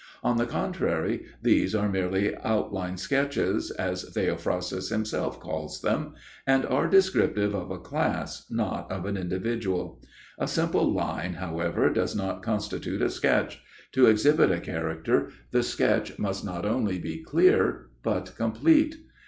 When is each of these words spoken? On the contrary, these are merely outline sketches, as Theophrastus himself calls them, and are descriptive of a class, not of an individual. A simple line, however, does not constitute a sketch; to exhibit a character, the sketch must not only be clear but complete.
On 0.23 0.37
the 0.37 0.47
contrary, 0.47 1.27
these 1.43 1.75
are 1.75 1.87
merely 1.87 2.35
outline 2.37 2.97
sketches, 2.97 3.69
as 3.69 4.03
Theophrastus 4.15 4.89
himself 4.89 5.39
calls 5.39 5.79
them, 5.81 6.15
and 6.47 6.65
are 6.65 6.87
descriptive 6.87 7.53
of 7.53 7.69
a 7.69 7.77
class, 7.77 8.49
not 8.49 8.91
of 8.91 9.05
an 9.05 9.15
individual. 9.15 10.01
A 10.39 10.47
simple 10.47 10.91
line, 10.91 11.33
however, 11.35 11.91
does 11.93 12.15
not 12.15 12.41
constitute 12.41 13.03
a 13.03 13.09
sketch; 13.11 13.61
to 13.91 14.07
exhibit 14.07 14.49
a 14.51 14.59
character, 14.59 15.29
the 15.51 15.61
sketch 15.61 16.17
must 16.17 16.43
not 16.43 16.65
only 16.65 16.97
be 16.97 17.23
clear 17.23 17.89
but 18.01 18.33
complete. 18.35 18.95